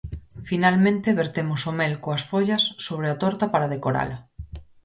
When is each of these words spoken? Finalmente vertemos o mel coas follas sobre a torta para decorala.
Finalmente 0.49 1.17
vertemos 1.21 1.61
o 1.69 1.71
mel 1.79 1.93
coas 2.03 2.23
follas 2.31 2.63
sobre 2.85 3.07
a 3.09 3.15
torta 3.23 3.45
para 3.53 3.71
decorala. 3.75 4.17